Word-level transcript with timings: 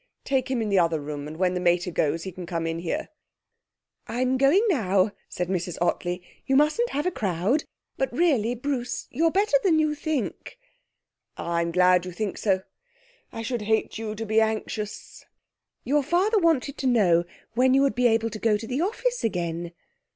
Take 0.23 0.49
him 0.49 0.63
in 0.63 0.69
the 0.69 0.79
other 0.79 0.99
room, 0.99 1.27
and 1.27 1.37
when 1.37 1.53
the 1.53 1.59
mater 1.59 1.91
goes 1.91 2.23
he 2.23 2.31
can 2.31 2.47
come 2.47 2.65
in 2.65 2.79
here.' 2.79 3.09
'I'm 4.07 4.37
going 4.39 4.65
now,' 4.67 5.11
said 5.29 5.47
Mrs 5.47 5.77
Ottley; 5.79 6.23
'you 6.47 6.55
mustn't 6.55 6.89
have 6.89 7.05
a 7.05 7.11
crowd. 7.11 7.65
But 7.97 8.11
really, 8.11 8.55
Bruce, 8.55 9.07
you're 9.11 9.29
better 9.29 9.57
than 9.61 9.77
you 9.77 9.93
think.' 9.93 10.57
'Ah, 11.37 11.57
I'm 11.57 11.71
glad 11.71 12.07
you 12.07 12.11
think 12.11 12.39
so. 12.39 12.63
I 13.31 13.43
should 13.43 13.61
hate 13.61 13.99
you 13.99 14.15
to 14.15 14.25
be 14.25 14.41
anxious.' 14.41 15.23
'Your 15.83 16.01
father 16.01 16.39
wanted 16.39 16.79
to 16.79 16.87
know 16.87 17.23
when 17.53 17.75
you 17.75 17.83
would 17.83 17.93
be 17.93 18.07
able 18.07 18.31
to 18.31 18.39
go 18.39 18.57
to 18.57 18.65
the 18.65 18.81
office 18.81 19.23
again.' 19.23 19.71